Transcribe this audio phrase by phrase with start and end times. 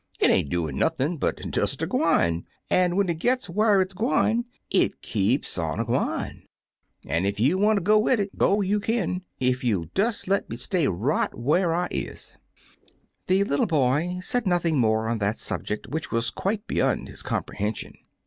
[0.19, 4.45] "It ain't doin' nothin' but des a gwine, an' when it gits whar it's gwine,
[4.71, 6.41] it keeps on a gwine;
[7.05, 9.63] an' ef you 83 Uncle Remus Returns wanter go wid it, go you kin, ef
[9.63, 12.37] you '11 des le' me stay right whar I is."
[13.27, 17.43] The little boy said nothing more on that subject, which was quite beyond his com
[17.43, 17.93] prehension.